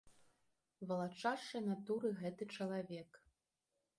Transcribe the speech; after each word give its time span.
Валачашчай 0.91 1.61
натуры 1.67 2.09
гэты 2.21 2.43
чалавек. 2.57 3.11